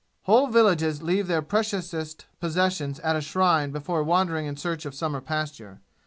[0.23, 5.21] Whole villages leave their preciousest possessions at a shrine before wandering in search of summer
[5.21, 5.79] pasture.